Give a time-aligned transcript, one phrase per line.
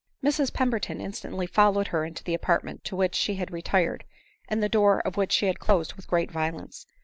[0.23, 4.03] Mrs Pemberton instantly followed her into the apart ment to which she had retired,
[4.47, 6.87] and the door of which she had closed with great violence.